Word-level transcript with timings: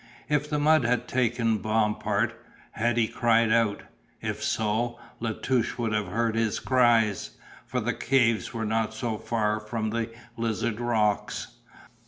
If 0.27 0.49
the 0.49 0.57
mud 0.57 0.83
had 0.83 1.07
taken 1.07 1.59
Bompard, 1.59 2.33
had 2.71 2.97
he 2.97 3.07
cried 3.07 3.51
out? 3.51 3.83
If 4.19 4.43
so, 4.43 4.99
La 5.19 5.33
Touche 5.33 5.77
would 5.77 5.93
have 5.93 6.07
heard 6.07 6.33
his 6.33 6.59
cries, 6.59 7.37
for 7.67 7.79
the 7.79 7.93
caves 7.93 8.51
were 8.51 8.65
not 8.65 8.95
so 8.95 9.19
far 9.19 9.59
from 9.59 9.91
the 9.91 10.09
Lizard 10.37 10.79
rocks. 10.79 11.49